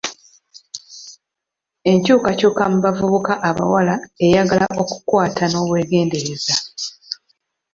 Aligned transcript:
Enkyukakyuka 1.91 2.63
mu 2.71 2.77
bavubuka 2.85 3.33
abawala 3.49 3.95
eyagala 4.25 4.67
okukwata 4.81 5.43
n'obwegendereza. 5.47 6.55